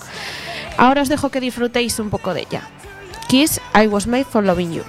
Ahora 0.76 1.02
os 1.02 1.08
dejo 1.08 1.30
que 1.30 1.40
disfrutéis 1.40 1.98
un 2.00 2.10
poco 2.10 2.34
de 2.34 2.42
ella. 2.42 2.62
Kiss, 3.30 3.62
I 3.74 3.88
Was 3.88 4.06
Made 4.06 4.26
for 4.26 4.44
Loving 4.44 4.74
You. 4.74 4.84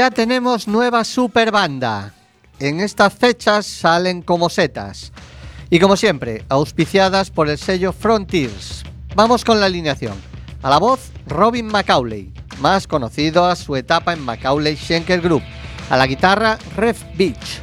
Ya 0.00 0.10
tenemos 0.10 0.66
nueva 0.66 1.04
super 1.04 1.50
banda. 1.52 2.14
En 2.58 2.80
estas 2.80 3.12
fechas 3.12 3.66
salen 3.66 4.22
como 4.22 4.48
setas. 4.48 5.12
Y 5.68 5.78
como 5.78 5.94
siempre, 5.94 6.42
auspiciadas 6.48 7.30
por 7.30 7.50
el 7.50 7.58
sello 7.58 7.92
Frontiers. 7.92 8.82
Vamos 9.14 9.44
con 9.44 9.60
la 9.60 9.66
alineación. 9.66 10.14
A 10.62 10.70
la 10.70 10.78
voz, 10.78 11.10
Robin 11.26 11.66
Macaulay, 11.66 12.32
más 12.60 12.86
conocido 12.86 13.44
a 13.44 13.54
su 13.54 13.76
etapa 13.76 14.14
en 14.14 14.24
Macaulay 14.24 14.74
Schenker 14.74 15.20
Group. 15.20 15.42
A 15.90 15.98
la 15.98 16.06
guitarra, 16.06 16.58
Ref 16.76 17.02
Beach, 17.18 17.60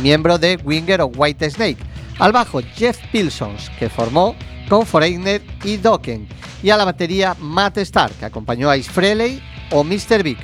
miembro 0.00 0.38
de 0.38 0.58
Winger 0.64 1.02
of 1.02 1.18
White 1.18 1.50
Snake. 1.50 1.84
Al 2.18 2.32
bajo, 2.32 2.62
Jeff 2.76 2.98
Pilsons, 3.12 3.68
que 3.78 3.90
formó 3.90 4.34
con 4.70 4.86
Foreigner 4.86 5.42
y 5.64 5.76
Dokken. 5.76 6.26
Y 6.62 6.70
a 6.70 6.78
la 6.78 6.86
batería, 6.86 7.36
Matt 7.38 7.76
Stark, 7.76 8.14
que 8.18 8.24
acompañó 8.24 8.70
a 8.70 8.72
Ace 8.72 8.90
Frehley 8.90 9.42
o 9.70 9.84
Mr. 9.84 10.22
Big. 10.22 10.38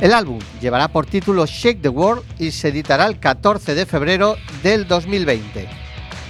El 0.00 0.12
álbum 0.12 0.38
llevará 0.60 0.88
por 0.88 1.06
título 1.06 1.46
Shake 1.46 1.80
the 1.80 1.88
World 1.88 2.24
y 2.38 2.50
se 2.50 2.68
editará 2.68 3.06
el 3.06 3.20
14 3.20 3.74
de 3.74 3.86
febrero 3.86 4.36
del 4.62 4.86
2020. 4.88 5.68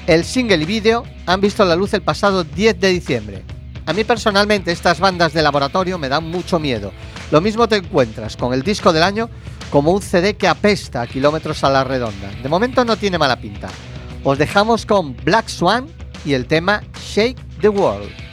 El 0.06 0.24
single 0.24 0.62
y 0.62 0.66
vídeo 0.66 1.04
han 1.26 1.40
visto 1.40 1.64
la 1.64 1.74
luz 1.74 1.94
el 1.94 2.02
pasado 2.02 2.44
10 2.44 2.78
de 2.78 2.88
diciembre. 2.88 3.42
A 3.86 3.92
mí 3.92 4.04
personalmente 4.04 4.70
estas 4.70 5.00
bandas 5.00 5.32
de 5.32 5.42
laboratorio 5.42 5.98
me 5.98 6.08
dan 6.08 6.30
mucho 6.30 6.58
miedo. 6.58 6.92
Lo 7.30 7.40
mismo 7.40 7.66
te 7.66 7.76
encuentras 7.76 8.36
con 8.36 8.52
el 8.52 8.62
disco 8.62 8.92
del 8.92 9.02
año 9.02 9.30
como 9.70 9.92
un 9.92 10.02
CD 10.02 10.36
que 10.36 10.46
apesta 10.46 11.02
a 11.02 11.06
kilómetros 11.06 11.64
a 11.64 11.70
la 11.70 11.84
redonda. 11.84 12.30
De 12.42 12.48
momento 12.48 12.84
no 12.84 12.96
tiene 12.96 13.18
mala 13.18 13.40
pinta. 13.40 13.68
Os 14.22 14.38
dejamos 14.38 14.86
con 14.86 15.16
Black 15.16 15.48
Swan 15.48 15.86
y 16.24 16.34
el 16.34 16.46
tema 16.46 16.82
Shake 16.98 17.40
the 17.60 17.68
World. 17.68 18.23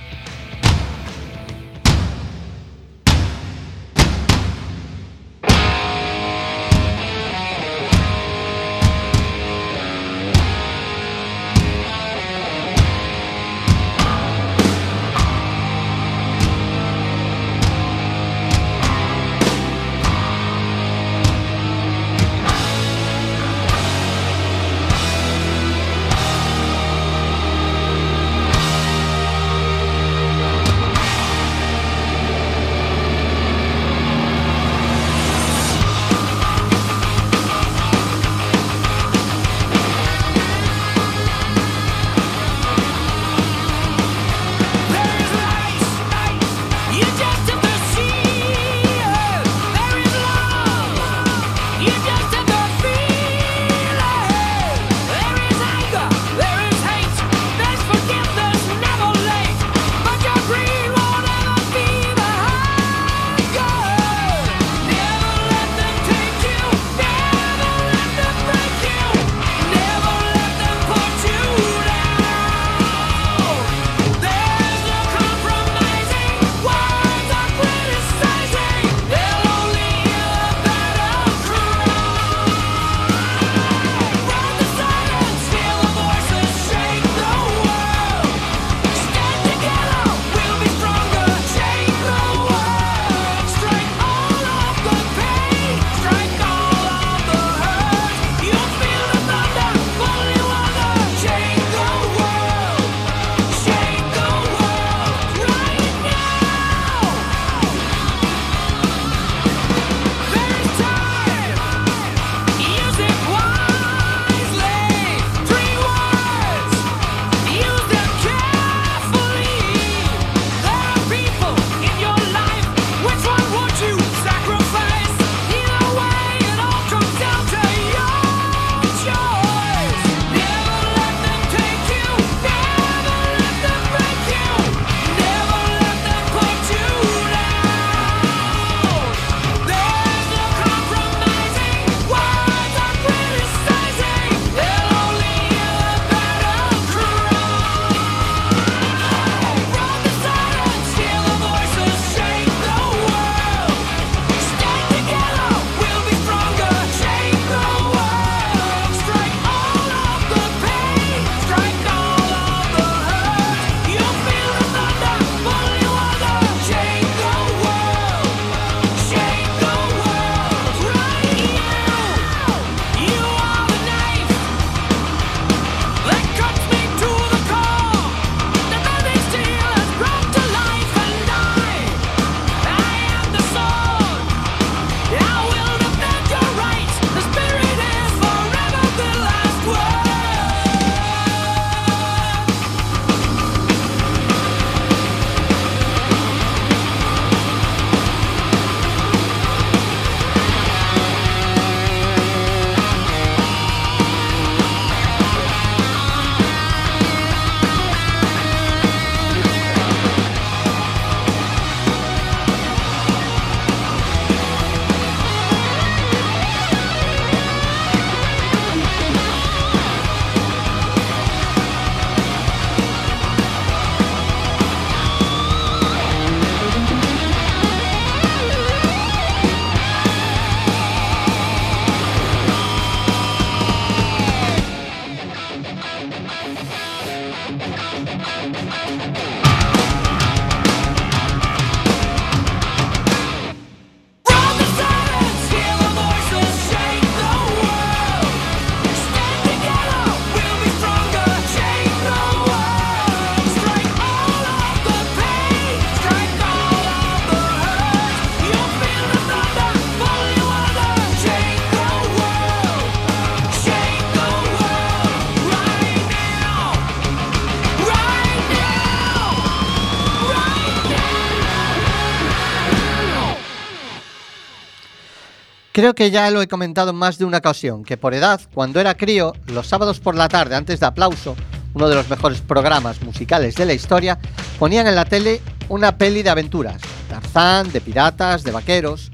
Creo 275.81 275.95
que 275.95 276.11
ya 276.11 276.29
lo 276.29 276.43
he 276.43 276.47
comentado 276.47 276.91
en 276.91 276.97
más 276.97 277.17
de 277.17 277.25
una 277.25 277.39
ocasión, 277.39 277.83
que 277.83 277.97
por 277.97 278.13
edad, 278.13 278.39
cuando 278.53 278.79
era 278.79 278.93
crío, 278.93 279.33
los 279.47 279.65
sábados 279.65 279.99
por 279.99 280.13
la 280.13 280.29
tarde, 280.29 280.55
antes 280.55 280.79
de 280.79 280.85
aplauso, 280.85 281.35
uno 281.73 281.89
de 281.89 281.95
los 281.95 282.07
mejores 282.07 282.39
programas 282.39 283.01
musicales 283.01 283.55
de 283.55 283.65
la 283.65 283.73
historia, 283.73 284.19
ponían 284.59 284.85
en 284.85 284.93
la 284.93 285.05
tele 285.05 285.41
una 285.69 285.97
peli 285.97 286.21
de 286.21 286.29
aventuras, 286.29 286.79
Tarzán, 287.09 287.71
de 287.71 287.81
piratas, 287.81 288.43
de 288.43 288.51
vaqueros, 288.51 289.09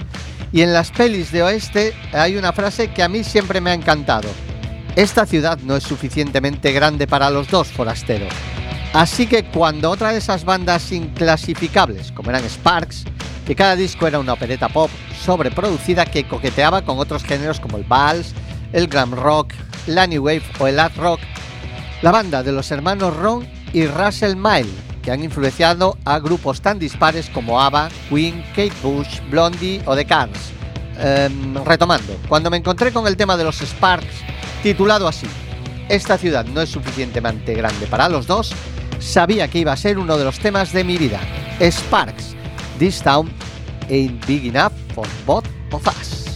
y 0.51 0.59
en 0.59 0.73
las 0.73 0.91
pelis 0.91 1.31
de 1.31 1.43
oeste 1.43 1.93
hay 2.11 2.35
una 2.35 2.51
frase 2.51 2.91
que 2.91 3.01
a 3.01 3.07
mí 3.07 3.23
siempre 3.23 3.61
me 3.61 3.69
ha 3.69 3.73
encantado. 3.73 4.27
Esta 4.97 5.25
ciudad 5.25 5.59
no 5.59 5.77
es 5.77 5.83
suficientemente 5.85 6.73
grande 6.73 7.07
para 7.07 7.29
los 7.29 7.49
dos, 7.49 7.69
forastero. 7.69 8.27
Así 8.91 9.25
que 9.27 9.45
cuando 9.45 9.89
otra 9.89 10.11
de 10.11 10.17
esas 10.17 10.43
bandas 10.43 10.91
inclasificables, 10.91 12.11
como 12.11 12.29
eran 12.29 12.43
Sparks, 12.43 13.05
que 13.47 13.55
cada 13.55 13.77
disco 13.77 14.05
era 14.05 14.19
una 14.19 14.33
opereta 14.33 14.67
pop 14.67 14.91
sobreproducida 15.23 16.05
que 16.05 16.27
coqueteaba 16.27 16.81
con 16.81 16.99
otros 16.99 17.23
géneros 17.23 17.61
como 17.61 17.77
el 17.77 17.85
vals, 17.85 18.33
el 18.73 18.87
glam 18.87 19.13
rock, 19.13 19.53
la 19.87 20.05
new 20.05 20.25
wave 20.25 20.43
o 20.59 20.67
el 20.67 20.77
art 20.77 20.97
rock, 20.97 21.21
la 22.01 22.11
banda 22.11 22.43
de 22.43 22.51
los 22.51 22.69
hermanos 22.71 23.15
Ron 23.15 23.47
y 23.71 23.87
Russell 23.87 24.35
Mile, 24.35 24.69
que 25.01 25.11
han 25.11 25.23
influenciado 25.23 25.97
a 26.03 26.19
grupos 26.19 26.59
tan 26.59 26.77
dispares 26.77 27.29
como 27.29 27.61
ABBA, 27.61 27.87
Queen, 28.09 28.43
Kate 28.49 28.73
Bush, 28.83 29.21
Blondie 29.29 29.81
o 29.85 29.95
The 29.95 30.05
Cars. 30.05 30.51
Em, 30.99 31.55
retomando, 31.63 32.17
cuando 32.27 32.49
me 32.49 32.57
encontré 32.57 32.91
con 32.91 33.07
el 33.07 33.15
tema 33.15 33.37
de 33.37 33.45
los 33.45 33.59
Sparks, 33.61 34.23
titulado 34.61 35.07
así, 35.07 35.27
Esta 35.87 36.17
ciudad 36.17 36.43
no 36.43 36.59
es 36.59 36.69
suficientemente 36.69 37.53
grande 37.53 37.87
para 37.87 38.09
los 38.09 38.27
dos, 38.27 38.53
sabía 38.99 39.47
que 39.47 39.59
iba 39.59 39.71
a 39.71 39.77
ser 39.77 39.97
uno 39.97 40.17
de 40.17 40.25
los 40.25 40.37
temas 40.37 40.73
de 40.73 40.83
mi 40.83 40.97
vida. 40.97 41.21
Sparks, 41.61 42.35
This 42.77 43.01
Town 43.01 43.33
ain't 43.89 44.25
big 44.27 44.45
enough 44.45 44.73
for 44.93 45.05
both 45.25 45.49
of 45.73 45.87
us. 45.87 46.26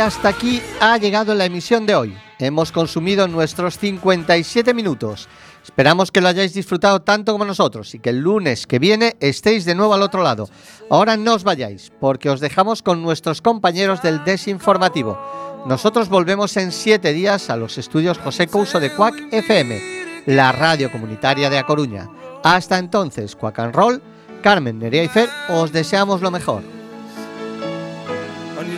Hasta 0.00 0.28
aquí 0.28 0.62
ha 0.80 0.96
llegado 0.96 1.34
la 1.34 1.44
emisión 1.44 1.84
de 1.84 1.96
hoy. 1.96 2.16
Hemos 2.38 2.70
consumido 2.70 3.26
nuestros 3.26 3.78
57 3.78 4.72
minutos. 4.72 5.28
Esperamos 5.64 6.12
que 6.12 6.20
lo 6.20 6.28
hayáis 6.28 6.54
disfrutado 6.54 7.02
tanto 7.02 7.32
como 7.32 7.44
nosotros 7.44 7.94
y 7.94 7.98
que 7.98 8.10
el 8.10 8.20
lunes 8.20 8.66
que 8.66 8.78
viene 8.78 9.16
estéis 9.18 9.64
de 9.64 9.74
nuevo 9.74 9.94
al 9.94 10.02
otro 10.02 10.22
lado. 10.22 10.48
Ahora 10.88 11.16
no 11.16 11.34
os 11.34 11.42
vayáis, 11.42 11.90
porque 12.00 12.30
os 12.30 12.38
dejamos 12.38 12.82
con 12.82 13.02
nuestros 13.02 13.42
compañeros 13.42 14.00
del 14.00 14.22
Desinformativo. 14.24 15.18
Nosotros 15.66 16.08
volvemos 16.08 16.56
en 16.56 16.70
siete 16.70 17.12
días 17.12 17.50
a 17.50 17.56
los 17.56 17.76
estudios 17.76 18.18
José 18.18 18.46
Couso 18.46 18.78
de 18.78 18.94
Cuac 18.94 19.14
FM, 19.32 20.24
la 20.26 20.52
radio 20.52 20.92
comunitaria 20.92 21.50
de 21.50 21.58
A 21.58 21.66
Coruña. 21.66 22.08
Hasta 22.44 22.78
entonces, 22.78 23.34
Cuac 23.34 23.58
and 23.58 23.74
Roll, 23.74 24.00
Carmen, 24.42 24.78
Nerea 24.78 25.02
y 25.02 25.08
Fer, 25.08 25.28
os 25.48 25.72
deseamos 25.72 26.22
lo 26.22 26.30
mejor. 26.30 26.77